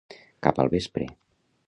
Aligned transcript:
Cap 0.47 0.61
al 0.63 0.71
vespre. 0.75 1.09